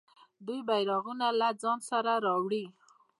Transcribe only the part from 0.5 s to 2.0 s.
بیرغونه له ځان